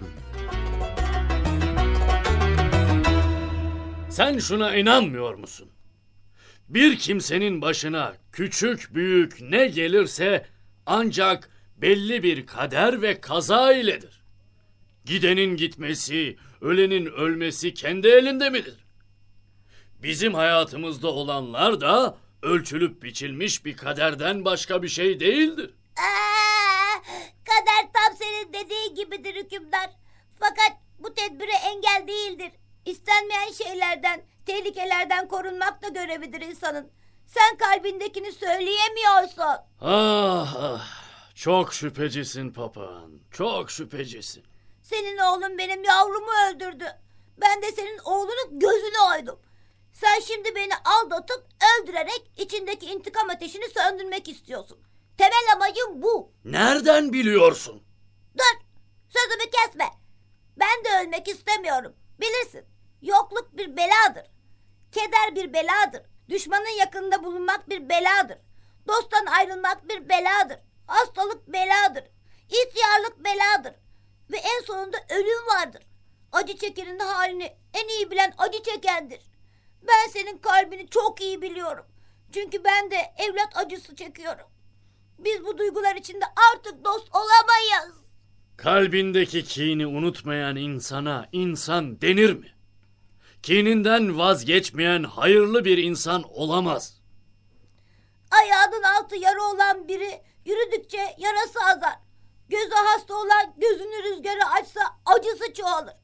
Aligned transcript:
Bölüm 0.00 0.12
Sen 4.10 4.38
şuna 4.38 4.76
inanmıyor 4.76 5.34
musun? 5.34 5.68
Bir 6.68 6.98
kimsenin 6.98 7.62
başına 7.62 8.14
küçük 8.32 8.94
büyük 8.94 9.40
ne 9.40 9.66
gelirse 9.66 10.46
ancak 10.86 11.50
belli 11.76 12.22
bir 12.22 12.46
kader 12.46 13.02
ve 13.02 13.20
kaza 13.20 13.72
iledir. 13.72 14.20
Gidenin 15.04 15.56
gitmesi, 15.56 16.36
ölenin 16.60 17.06
ölmesi 17.06 17.74
kendi 17.74 18.08
elinde 18.08 18.50
midir? 18.50 18.74
Bizim 20.02 20.34
hayatımızda 20.34 21.08
olanlar 21.08 21.80
da 21.80 22.16
ölçülüp 22.42 23.02
biçilmiş 23.02 23.64
bir 23.64 23.76
kaderden 23.76 24.44
başka 24.44 24.82
bir 24.82 24.88
şey 24.88 25.20
değildir. 25.20 25.70
Aa, 25.96 26.29
kader 27.50 27.92
tam 27.92 28.16
senin 28.16 28.52
dediğin 28.52 28.94
gibidir 28.94 29.34
hükümdar. 29.34 29.90
Fakat 30.40 30.72
bu 30.98 31.14
tedbire 31.14 31.52
engel 31.52 32.04
değildir. 32.08 32.52
İstenmeyen 32.84 33.52
şeylerden, 33.52 34.22
tehlikelerden 34.46 35.28
korunmak 35.28 35.82
da 35.82 35.88
görevidir 35.88 36.40
insanın. 36.40 36.92
Sen 37.26 37.56
kalbindekini 37.56 38.32
söyleyemiyorsun. 38.32 39.64
Ah 39.80 40.56
ah, 40.58 40.86
çok 41.34 41.74
şüphecisin 41.74 42.52
papağan, 42.52 43.20
çok 43.30 43.70
şüphecisin. 43.70 44.44
Senin 44.82 45.18
oğlun 45.18 45.58
benim 45.58 45.84
yavrumu 45.84 46.30
öldürdü. 46.48 46.86
Ben 47.40 47.62
de 47.62 47.72
senin 47.72 47.98
oğlunun 47.98 48.58
gözünü 48.58 48.98
oydum. 49.14 49.40
Sen 49.92 50.20
şimdi 50.20 50.54
beni 50.54 50.72
aldatıp 50.84 51.46
öldürerek 51.80 52.30
içindeki 52.36 52.86
intikam 52.86 53.30
ateşini 53.30 53.68
söndürmek 53.68 54.28
istiyorsun. 54.28 54.78
Temel 55.20 55.52
amacım 55.54 56.02
bu. 56.02 56.32
Nereden 56.44 57.12
biliyorsun? 57.12 57.82
Dur, 58.38 58.60
sözümü 59.08 59.50
kesme. 59.50 59.88
Ben 60.56 60.84
de 60.84 61.04
ölmek 61.04 61.28
istemiyorum. 61.28 61.94
Bilirsin, 62.20 62.64
yokluk 63.02 63.56
bir 63.56 63.76
beladır. 63.76 64.24
Keder 64.92 65.34
bir 65.34 65.52
beladır. 65.52 66.02
Düşmanın 66.28 66.78
yakınında 66.78 67.24
bulunmak 67.24 67.68
bir 67.68 67.88
beladır. 67.88 68.38
Dosttan 68.88 69.26
ayrılmak 69.26 69.88
bir 69.88 70.08
beladır. 70.08 70.58
Hastalık 70.86 71.48
beladır. 71.48 72.04
İhtiyarlık 72.48 73.24
beladır. 73.24 73.74
Ve 74.30 74.36
en 74.36 74.64
sonunda 74.64 74.96
ölüm 75.08 75.46
vardır. 75.46 75.82
Acı 76.32 76.56
çekenin 76.56 76.98
halini 76.98 77.56
en 77.74 77.88
iyi 77.88 78.10
bilen 78.10 78.34
acı 78.38 78.62
çekendir. 78.62 79.20
Ben 79.82 80.10
senin 80.10 80.38
kalbini 80.38 80.88
çok 80.88 81.20
iyi 81.20 81.42
biliyorum. 81.42 81.86
Çünkü 82.34 82.64
ben 82.64 82.90
de 82.90 83.14
evlat 83.18 83.56
acısı 83.56 83.96
çekiyorum. 83.96 84.46
Biz 85.24 85.44
bu 85.44 85.58
duygular 85.58 85.96
içinde 85.96 86.24
artık 86.54 86.84
dost 86.84 87.08
olamayız. 87.14 87.94
Kalbindeki 88.56 89.44
kini 89.44 89.86
unutmayan 89.86 90.56
insana 90.56 91.28
insan 91.32 92.00
denir 92.00 92.32
mi? 92.32 92.54
Kininden 93.42 94.18
vazgeçmeyen 94.18 95.02
hayırlı 95.02 95.64
bir 95.64 95.78
insan 95.78 96.22
olamaz. 96.22 97.00
Ayağının 98.30 98.82
altı 98.82 99.16
yara 99.16 99.42
olan 99.42 99.88
biri 99.88 100.22
yürüdükçe 100.44 101.16
yarası 101.18 101.60
azar. 101.60 101.98
Gözü 102.48 102.74
hasta 102.74 103.14
olan 103.14 103.54
gözünü 103.56 104.02
rüzgara 104.02 104.50
açsa 104.50 104.80
acısı 105.06 105.54
çoğalır. 105.54 105.94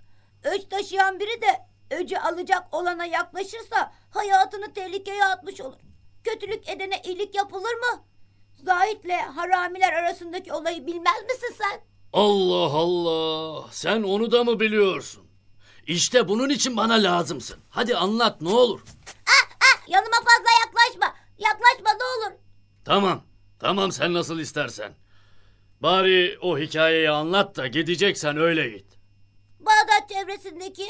Öç 0.45 0.65
taşıyan 0.71 1.21
biri 1.21 1.43
de 1.43 1.67
öcü 1.91 2.17
alacak 2.17 2.75
olana 2.75 3.05
yaklaşırsa 3.05 3.93
hayatını 4.11 4.75
tehlikeye 4.75 5.25
atmış 5.25 5.61
olur. 5.61 5.79
Kötülük 6.25 6.69
edene 6.69 7.03
iyilik 7.05 7.35
yapılır 7.35 7.75
mı? 7.75 8.05
Zahit'le 8.65 9.37
haramiler 9.37 9.93
arasındaki 9.93 10.53
olayı 10.53 10.87
bilmez 10.87 11.23
misin 11.25 11.55
sen? 11.59 11.81
Allah 12.13 12.73
Allah, 12.79 13.69
sen 13.71 14.03
onu 14.03 14.33
da 14.33 14.45
mı 14.45 14.61
biliyorsun? 14.61 15.27
İşte 15.87 16.29
bunun 16.29 16.49
için 16.51 16.77
bana 16.77 16.95
lazımsın. 16.95 17.59
Hadi 17.71 17.97
anlat 17.97 18.41
ne 18.41 18.49
olur. 18.49 18.81
Ah, 19.29 19.89
yanıma 19.89 20.17
fazla 20.17 20.51
yaklaşma. 20.67 21.17
Yaklaşma 21.39 21.91
ne 21.91 22.05
olur. 22.27 22.39
Tamam, 22.85 23.23
tamam 23.59 23.93
sen 23.93 24.15
nasıl 24.15 24.39
istersen. 24.39 24.95
Bari 25.81 26.39
o 26.43 26.59
hikayeyi 26.59 27.11
anlat 27.11 27.57
da 27.57 27.67
gideceksen 27.67 28.37
öyle 28.37 28.69
git. 28.69 28.87
Bağdat 29.61 30.09
çevresindeki 30.09 30.87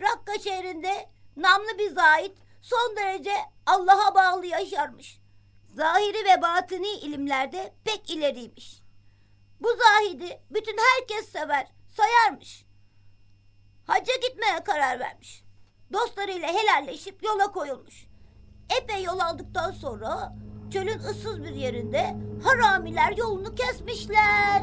Rakka 0.00 0.38
şehrinde 0.38 1.10
namlı 1.36 1.78
bir 1.78 1.90
zahit 1.90 2.32
son 2.62 2.96
derece 2.96 3.32
Allah'a 3.66 4.14
bağlı 4.14 4.46
yaşarmış. 4.46 5.18
Zahiri 5.76 6.24
ve 6.24 6.42
batini 6.42 6.88
ilimlerde 6.88 7.74
pek 7.84 8.10
ileriymiş. 8.10 8.82
Bu 9.60 9.68
zahidi 9.68 10.40
bütün 10.50 10.76
herkes 10.78 11.28
sever, 11.28 11.66
sayarmış. 11.88 12.66
Hacca 13.86 14.14
gitmeye 14.28 14.64
karar 14.64 15.00
vermiş. 15.00 15.44
Dostlarıyla 15.92 16.48
helalleşip 16.48 17.22
yola 17.22 17.52
koyulmuş. 17.52 18.06
Epey 18.80 19.02
yol 19.02 19.18
aldıktan 19.18 19.70
sonra 19.70 20.36
çölün 20.72 20.98
ıssız 20.98 21.44
bir 21.44 21.54
yerinde 21.54 22.16
haramiler 22.44 23.16
yolunu 23.16 23.54
kesmişler. 23.54 24.62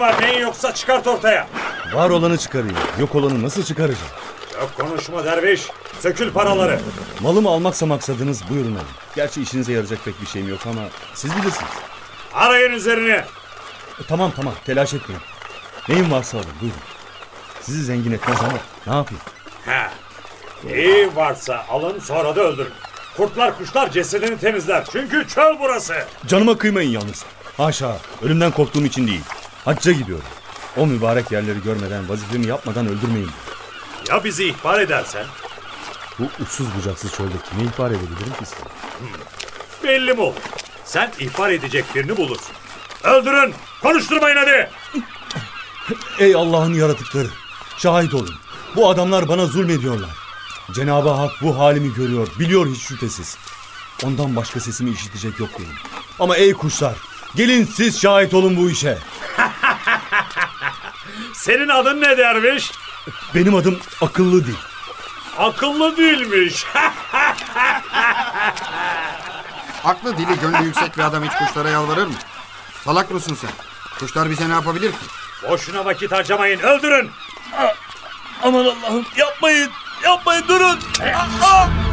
Neyin 0.00 0.14
var 0.14 0.22
neyin 0.22 0.40
yoksa 0.40 0.74
çıkart 0.74 1.06
ortaya. 1.06 1.48
Var 1.94 2.10
olanı 2.10 2.38
çıkarayım. 2.38 2.76
Yok 2.98 3.14
olanı 3.14 3.42
nasıl 3.42 3.62
çıkaracağım? 3.62 4.12
Yok 4.60 4.70
konuşma 4.76 5.24
derviş. 5.24 5.68
Sökül 6.00 6.32
paraları. 6.32 6.80
Malımı 7.20 7.48
almaksa 7.48 7.86
maksadınız 7.86 8.50
buyurun 8.50 8.74
alın. 8.74 8.86
Gerçi 9.16 9.42
işinize 9.42 9.72
yarayacak 9.72 10.04
pek 10.04 10.20
bir 10.22 10.26
şeyim 10.26 10.48
yok 10.48 10.60
ama 10.66 10.80
siz 11.14 11.30
bilirsiniz. 11.36 11.70
Arayın 12.34 12.72
üzerine. 12.72 13.24
E, 14.00 14.02
tamam 14.08 14.32
tamam 14.36 14.54
telaş 14.66 14.94
etmeyin. 14.94 15.22
Neyim 15.88 16.12
varsa 16.12 16.38
alın 16.38 16.46
buyurun. 16.60 16.78
Sizi 17.60 17.84
zengin 17.84 18.12
etmez 18.12 18.38
ama 18.40 18.58
ne 18.86 18.94
yapayım? 18.94 19.22
Ha. 19.66 19.90
İyi 20.74 21.16
varsa 21.16 21.64
alın 21.70 21.98
sonra 21.98 22.36
da 22.36 22.40
öldürün. 22.40 22.72
Kurtlar 23.16 23.58
kuşlar 23.58 23.90
cesedini 23.90 24.38
temizler. 24.38 24.84
Çünkü 24.92 25.28
çöl 25.28 25.56
burası. 25.60 25.94
Canıma 26.26 26.58
kıymayın 26.58 26.90
yalnız. 26.90 27.24
Haşa 27.56 27.96
ölümden 28.22 28.50
korktuğum 28.50 28.84
için 28.84 29.06
değil. 29.06 29.22
Hacca 29.64 29.92
gidiyorum. 29.92 30.24
O 30.76 30.86
mübarek 30.86 31.32
yerleri 31.32 31.62
görmeden 31.62 32.08
vazifemi 32.08 32.46
yapmadan 32.46 32.86
öldürmeyin. 32.86 33.30
Ya 34.08 34.24
bizi 34.24 34.44
ihbar 34.44 34.80
edersen? 34.80 35.26
Bu 36.18 36.24
uçsuz 36.42 36.66
bucaksız 36.78 37.12
çölde 37.12 37.34
kime 37.50 37.62
ihbar 37.62 37.90
edebilirim 37.90 38.32
ki 38.38 38.44
size? 38.44 38.62
Belli 39.84 40.12
mi 40.12 40.20
olur? 40.20 40.34
Sen 40.84 41.12
ihbar 41.18 41.50
edecek 41.50 41.84
birini 41.94 42.16
bulursun. 42.16 42.54
Öldürün. 43.04 43.54
Konuşturmayın 43.82 44.36
hadi. 44.36 44.70
Ey 46.18 46.34
Allah'ın 46.34 46.74
yaratıkları! 46.74 47.28
Şahit 47.78 48.14
olun. 48.14 48.34
Bu 48.76 48.90
adamlar 48.90 49.28
bana 49.28 49.46
zulmediyorlar. 49.46 50.10
Cenab-ı 50.72 51.08
Hak 51.08 51.30
bu 51.42 51.58
halimi 51.58 51.94
görüyor, 51.94 52.28
biliyor 52.38 52.66
hiç 52.66 52.82
şüphesiz. 52.82 53.36
Ondan 54.04 54.36
başka 54.36 54.60
sesimi 54.60 54.90
işitecek 54.90 55.40
yok 55.40 55.48
benim. 55.58 55.74
Ama 56.18 56.36
ey 56.36 56.52
kuşlar, 56.52 56.94
gelin 57.36 57.64
siz 57.64 58.00
şahit 58.00 58.34
olun 58.34 58.56
bu 58.56 58.70
işe. 58.70 58.98
Senin 61.40 61.68
adın 61.68 62.00
ne 62.00 62.18
derviş? 62.18 62.72
Benim 63.34 63.54
adım 63.54 63.78
akıllı 64.00 64.46
değil. 64.46 64.58
akıllı 65.38 65.96
değilmiş. 65.96 66.64
Aklı 69.84 70.16
dili 70.18 70.40
gönlü 70.40 70.64
yüksek 70.64 70.96
bir 70.96 71.02
adam 71.02 71.24
hiç 71.24 71.32
kuşlara 71.32 71.68
yalvarır 71.70 72.06
mı? 72.06 72.14
Salak 72.84 73.10
mısın 73.10 73.38
sen? 73.40 73.50
Kuşlar 73.98 74.30
bize 74.30 74.48
ne 74.48 74.52
yapabilir 74.52 74.92
ki? 74.92 74.98
Boşuna 75.50 75.84
vakit 75.84 76.12
harcamayın 76.12 76.58
öldürün. 76.60 77.10
Aman 78.42 78.64
Allah'ım 78.64 79.06
yapmayın. 79.16 79.70
Yapmayın 80.04 80.48
durun. 80.48 80.78
Haramiler 80.98 81.89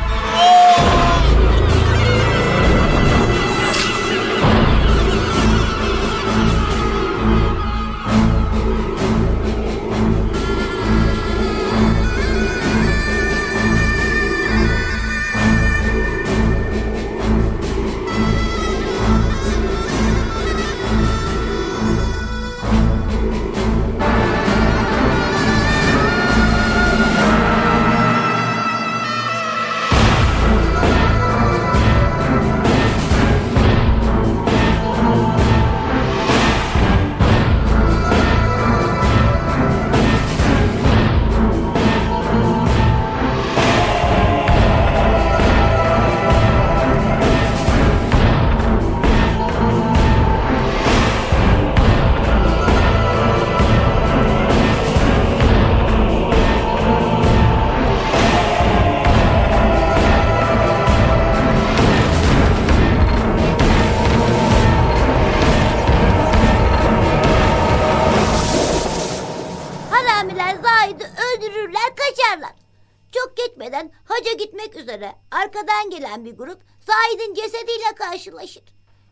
gelen 75.98 76.26
bir 76.26 76.38
grup 76.38 76.62
Zahid'in 76.86 77.34
cesediyle 77.34 77.96
karşılaşır. 77.96 78.64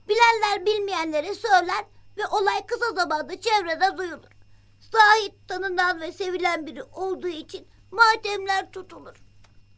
Bilenler 0.07 0.65
bilmeyenlere 0.65 1.33
söyler 1.35 1.85
ve 2.17 2.27
olay 2.27 2.65
kısa 2.65 2.91
zamanda 2.91 3.41
çevrede 3.41 3.97
duyulur. 3.97 4.31
Zahid 4.79 5.33
tanınan 5.47 6.01
ve 6.01 6.11
sevilen 6.11 6.65
biri 6.65 6.83
olduğu 6.83 7.27
için 7.27 7.67
matemler 7.91 8.71
tutulur. 8.71 9.15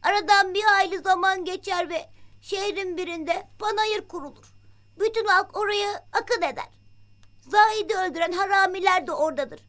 Aradan 0.02 0.54
bir 0.54 0.62
hayli 0.62 0.98
zaman 0.98 1.44
geçer 1.44 1.90
ve 1.90 2.10
şehrin 2.40 2.96
birinde 2.96 3.48
panayır 3.58 4.08
kurulur. 4.08 4.54
Bütün 4.98 5.24
halk 5.24 5.56
oraya 5.56 6.08
akın 6.12 6.42
eder. 6.42 6.68
Zahid'i 7.48 7.96
öldüren 7.96 8.32
haramiler 8.32 9.06
de 9.06 9.12
oradadır. 9.12 9.60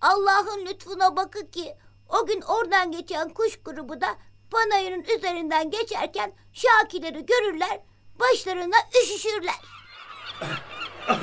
Allah'ın 0.00 0.66
lütfuna 0.66 1.16
bakın 1.16 1.46
ki 1.46 1.76
o 2.08 2.26
gün 2.26 2.40
oradan 2.40 2.92
geçen 2.92 3.28
kuş 3.28 3.62
grubu 3.62 4.00
da 4.00 4.16
panayırın 4.50 5.04
üzerinden 5.18 5.70
geçerken 5.70 6.32
Şakileri 6.52 7.26
görürler, 7.26 7.80
başlarına 8.20 8.76
üşüşürler. 9.02 9.54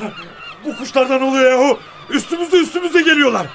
Bu 0.66 0.77
kuşlardan 0.77 1.22
oluyor 1.22 1.51
yahu. 1.51 1.80
Üstümüze 2.10 2.57
üstümüze 2.57 3.01
geliyorlar. 3.01 3.48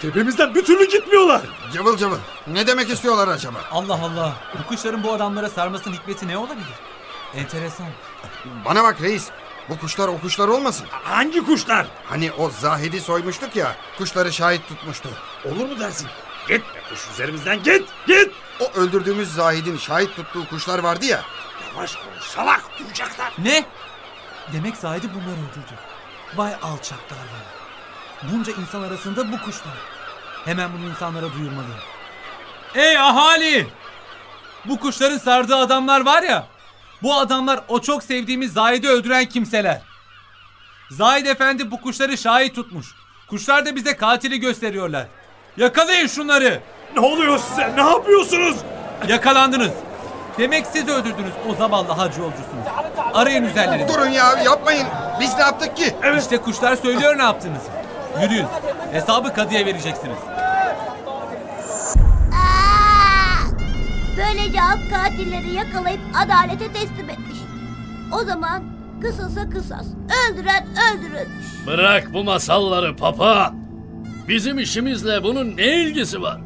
Tepemizden 0.00 0.54
bir 0.54 0.64
türlü 0.64 0.88
gitmiyorlar. 0.88 1.42
Cıvıl 1.72 1.96
cıvıl. 1.96 2.18
Ne 2.46 2.66
demek 2.66 2.90
istiyorlar 2.90 3.28
acaba? 3.28 3.58
Allah 3.70 3.94
Allah. 4.02 4.36
Bu 4.58 4.68
kuşların 4.68 5.02
bu 5.04 5.12
adamlara 5.12 5.50
sarmasının 5.50 5.94
hikmeti 5.94 6.28
ne 6.28 6.38
olabilir? 6.38 6.66
Enteresan. 7.34 7.86
Bana 8.64 8.84
bak 8.84 9.00
reis. 9.02 9.28
Bu 9.68 9.78
kuşlar 9.78 10.08
o 10.08 10.20
kuşlar 10.20 10.48
olmasın. 10.48 10.86
Hangi 10.90 11.44
kuşlar? 11.44 11.86
Hani 12.04 12.32
o 12.32 12.50
Zahid'i 12.50 13.00
soymuştuk 13.00 13.56
ya. 13.56 13.76
Kuşları 13.98 14.32
şahit 14.32 14.68
tutmuştu. 14.68 15.08
Olur 15.44 15.66
mu 15.66 15.80
dersin? 15.80 16.08
Git 16.48 16.60
be 16.60 16.80
kuş 16.90 17.00
üzerimizden 17.12 17.62
git 17.62 17.88
git. 18.06 18.32
O 18.60 18.72
öldürdüğümüz 18.74 19.32
Zahid'in 19.32 19.76
şahit 19.78 20.16
tuttuğu 20.16 20.48
kuşlar 20.48 20.78
vardı 20.78 21.04
ya. 21.04 21.22
Yavaş 21.74 21.96
konuş 21.96 22.24
salak 22.24 22.62
duyacaklar. 22.78 23.32
Ne? 23.38 23.64
Demek 24.52 24.76
Zahid'i 24.76 25.14
bunlar 25.14 25.32
öldürdü. 25.32 25.74
Vay 26.36 26.54
alçaklar 26.62 27.18
vay. 27.18 28.32
Bunca 28.32 28.52
insan 28.52 28.82
arasında 28.82 29.32
bu 29.32 29.38
kuşlar. 29.38 29.74
Hemen 30.44 30.70
bunu 30.72 30.90
insanlara 30.90 31.32
duyurmalıyım. 31.32 31.80
Ey 32.74 32.98
ahali! 32.98 33.68
Bu 34.64 34.80
kuşların 34.80 35.18
sardığı 35.18 35.56
adamlar 35.56 36.06
var 36.06 36.22
ya. 36.22 36.46
Bu 37.02 37.14
adamlar 37.14 37.60
o 37.68 37.80
çok 37.80 38.02
sevdiğimiz 38.02 38.52
Zahid'i 38.52 38.88
öldüren 38.88 39.24
kimseler. 39.24 39.82
Zahid 40.90 41.26
Efendi 41.26 41.70
bu 41.70 41.80
kuşları 41.80 42.18
şahit 42.18 42.54
tutmuş. 42.54 42.86
Kuşlar 43.28 43.66
da 43.66 43.76
bize 43.76 43.96
katili 43.96 44.40
gösteriyorlar. 44.40 45.06
Yakalayın 45.56 46.06
şunları. 46.06 46.60
Ne 46.94 47.00
oluyor 47.00 47.38
size? 47.38 47.72
Ne 47.76 47.82
yapıyorsunuz? 47.90 48.56
Yakalandınız. 49.08 49.70
Demek 50.38 50.66
siz 50.66 50.88
öldürdünüz 50.88 51.32
o 51.50 51.54
zavallı 51.54 51.92
hacı 51.92 52.20
yolcusunu. 52.20 52.60
Arayın 53.14 53.44
üzerlerinizi. 53.44 53.94
Durun 53.94 54.08
ya 54.08 54.32
yapmayın. 54.44 54.86
Biz 55.20 55.34
ne 55.34 55.40
yaptık 55.40 55.76
ki? 55.76 55.94
İşte 56.18 56.38
kuşlar 56.38 56.76
söylüyor 56.76 57.18
ne 57.18 57.22
yaptığınızı. 57.22 57.70
Yürüyün. 58.22 58.46
Hesabı 58.92 59.34
kadıya 59.34 59.66
vereceksiniz. 59.66 60.16
Aa! 62.32 63.46
Böylece 64.16 64.58
halk 64.58 64.80
katilleri 64.90 65.52
yakalayıp 65.54 66.00
adalete 66.24 66.72
teslim 66.72 67.10
etmiş. 67.10 67.38
O 68.12 68.24
zaman 68.24 68.62
kısasa 69.02 69.50
kısas, 69.50 69.86
öldüren 70.30 70.66
öldürülmüş. 70.92 71.46
Bırak 71.66 72.12
bu 72.14 72.24
masalları 72.24 72.96
papa. 72.96 73.52
Bizim 74.28 74.58
işimizle 74.58 75.22
bunun 75.22 75.56
ne 75.56 75.80
ilgisi 75.82 76.22
var? 76.22 76.40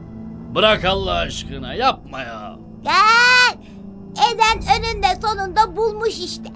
Bırak 0.54 0.84
Allah 0.84 1.12
aşkına 1.12 1.74
yapma 1.74 2.20
ya. 2.20 2.56
Gel! 2.82 3.58
Eden 4.32 4.58
önünde 4.78 5.06
sonunda 5.22 5.76
bulmuş 5.76 6.18
işte. 6.18 6.48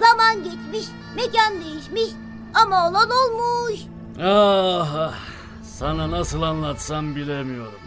Zaman 0.00 0.44
geçmiş, 0.44 0.86
mekan 1.16 1.52
değişmiş 1.64 2.14
ama 2.54 2.88
olan 2.90 3.10
olmuş. 3.10 3.80
Ah, 4.22 4.94
ah, 4.98 5.14
sana 5.62 6.10
nasıl 6.10 6.42
anlatsam 6.42 7.16
bilemiyorum. 7.16 7.80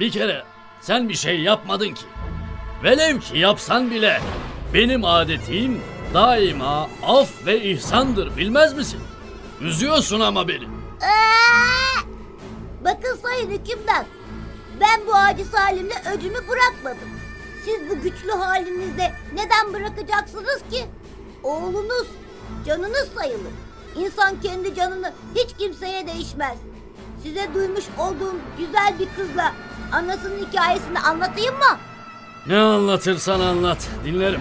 Bir 0.00 0.10
kere 0.10 0.42
sen 0.80 1.08
bir 1.08 1.14
şey 1.14 1.40
yapmadın 1.40 1.94
ki. 1.94 2.04
Velev 2.84 3.20
ki 3.20 3.38
yapsan 3.38 3.90
bile 3.90 4.20
benim 4.74 5.04
adetim 5.04 5.80
daima 6.14 6.88
af 7.06 7.46
ve 7.46 7.70
ihsandır 7.70 8.36
bilmez 8.36 8.74
misin? 8.76 9.00
Üzüyorsun 9.60 10.20
ama 10.20 10.48
beni. 10.48 10.64
Aa! 11.02 11.89
Bakın 12.84 13.18
sayın 13.22 13.50
hükümdar. 13.50 14.04
Ben 14.80 15.06
bu 15.06 15.14
acı 15.14 15.44
salimle 15.44 15.94
öcümü 16.14 16.48
bırakmadım. 16.48 17.08
Siz 17.64 17.90
bu 17.90 18.02
güçlü 18.02 18.30
halinizde 18.30 19.12
neden 19.34 19.72
bırakacaksınız 19.74 20.62
ki? 20.70 20.86
Oğlunuz, 21.42 22.06
canınız 22.66 23.08
sayılır. 23.18 23.52
İnsan 23.96 24.40
kendi 24.40 24.74
canını 24.74 25.12
hiç 25.34 25.56
kimseye 25.58 26.06
değişmez. 26.06 26.58
Size 27.22 27.54
duymuş 27.54 27.84
olduğum 27.98 28.34
güzel 28.58 28.98
bir 28.98 29.08
kızla 29.16 29.52
anasının 29.92 30.46
hikayesini 30.46 30.98
anlatayım 31.00 31.54
mı? 31.54 31.78
Ne 32.46 32.58
anlatırsan 32.58 33.40
anlat 33.40 33.88
dinlerim. 34.04 34.40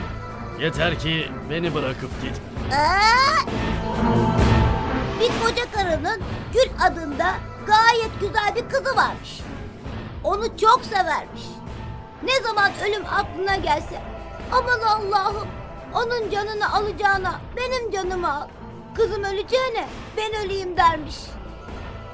Yeter 0.60 1.00
ki 1.00 1.32
beni 1.50 1.74
bırakıp 1.76 2.22
git. 2.22 2.34
Aa! 2.74 3.50
Bir 5.20 5.28
koca 5.46 5.72
karının 5.72 6.22
Gül 6.54 6.70
adında 6.88 7.36
gayet 7.70 8.20
güzel 8.20 8.56
bir 8.56 8.70
kızı 8.70 8.96
varmış. 8.96 9.42
Onu 10.24 10.58
çok 10.58 10.82
severmiş. 10.86 11.44
Ne 12.24 12.42
zaman 12.42 12.72
ölüm 12.88 13.06
aklına 13.06 13.56
gelse 13.56 14.02
aman 14.52 14.80
Allah'ım 14.80 15.48
onun 15.94 16.30
canını 16.30 16.74
alacağına 16.74 17.42
benim 17.58 17.92
canımı 17.92 18.34
al. 18.34 18.48
Kızım 18.96 19.24
öleceğine 19.24 19.88
ben 20.18 20.46
öleyim 20.46 20.78
dermiş. 20.78 21.16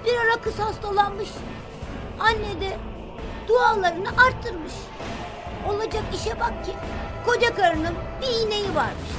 Bir 0.06 0.18
ara 0.18 0.42
kız 0.42 0.60
hastalanmış. 0.60 1.30
Anne 2.20 2.62
de 2.62 2.78
dualarını 3.48 4.10
arttırmış. 4.10 4.74
Olacak 5.70 6.04
işe 6.14 6.40
bak 6.40 6.66
ki 6.66 6.72
koca 7.26 7.56
karının 7.56 7.94
bir 8.22 8.48
ineği 8.48 8.76
varmış. 8.76 9.10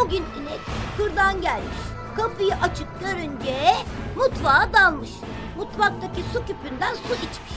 O 0.00 0.08
gün 0.08 0.24
inek 0.42 0.60
kırdan 0.96 1.40
gelmiş. 1.40 1.78
Kapıyı 2.16 2.54
açık 2.62 3.00
görünce 3.00 3.74
mutfağa 4.16 4.68
dalmış. 4.72 5.10
Mutfaktaki 5.58 6.22
su 6.32 6.46
küpünden 6.46 6.94
su 6.94 7.14
içmiş. 7.14 7.52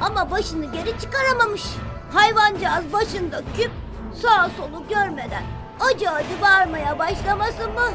Ama 0.00 0.30
başını 0.30 0.72
geri 0.72 1.00
çıkaramamış. 1.00 1.62
Hayvancağız 2.12 2.92
başında 2.92 3.42
küp 3.56 3.70
sağ 4.22 4.50
solu 4.56 4.88
görmeden 4.88 5.42
acı 5.80 6.10
acı 6.10 6.42
bağırmaya 6.42 6.98
başlamasın 6.98 7.72
mı? 7.72 7.90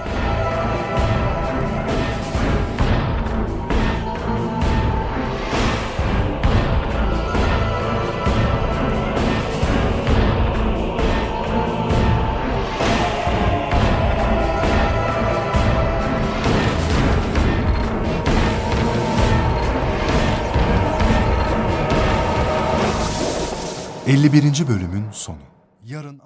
...51. 24.20 24.68
bölümün 24.68 25.12
sonu. 25.12 25.38
Yarın. 25.86 26.22